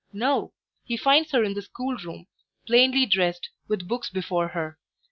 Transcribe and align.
No: 0.13 0.51
he 0.83 0.97
finds 0.97 1.29
her 1.31 1.43
in 1.43 1.53
the 1.53 1.61
schoolroom, 1.61 2.25
plainly 2.65 3.05
dressed, 3.05 3.49
with 3.67 3.87
books 3.87 4.09
before 4.09 4.47
her. 4.47 4.79